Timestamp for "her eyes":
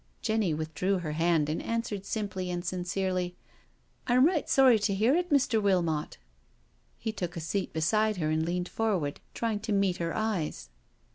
9.97-10.69